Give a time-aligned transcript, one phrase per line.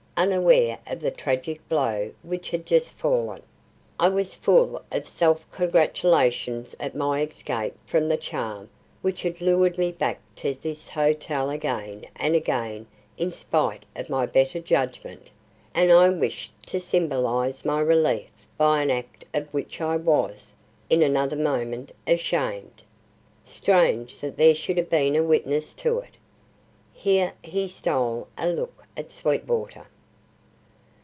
[0.17, 3.41] Unaware of the tragic blow which had just fallen,
[3.99, 8.69] I was full of self congratulations at my escape from the charm
[9.01, 12.85] which had lured me back to this hotel again and again
[13.17, 15.31] in spite of my better judgment,
[15.73, 18.29] and I wished to symbolise my relief
[18.59, 20.53] by an act of which I was,
[20.87, 22.83] in another moment, ashamed.
[23.43, 26.13] Strange that there should have been a witness to it.
[26.93, 29.87] (Here he stole a look at Sweetwater.)